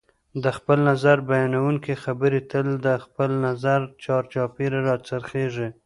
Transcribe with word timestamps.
د 0.43 0.45
خپل 0.57 0.77
نظر 0.89 1.17
بیانونکي 1.31 1.93
خبرې 2.03 2.39
تل 2.51 2.67
د 2.85 2.87
خپل 3.03 3.29
نظر 3.45 3.79
چار 4.03 4.23
چاپېره 4.33 4.79
راڅرخیږي 4.87 5.67